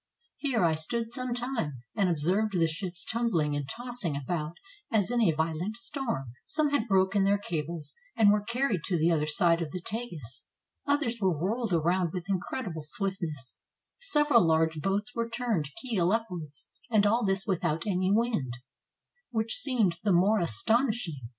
[0.37, 4.57] Here I stood some time, and observed the ships tumbling and tossing about
[4.91, 9.11] as in a violent storm; some had broken their cables, and were carried to the
[9.11, 10.43] other side of the Tagus;
[10.87, 13.59] others were whirled around with incredible swiftness;
[13.99, 18.53] several large boats were turned keel upwards; and all this without any wind,
[19.29, 21.21] which seemed the more astonish ing.